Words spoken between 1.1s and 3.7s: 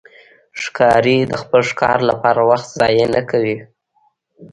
د خپل ښکار لپاره وخت ضایع نه کوي.